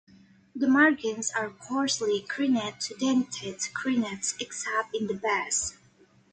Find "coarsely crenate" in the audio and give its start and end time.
1.51-2.79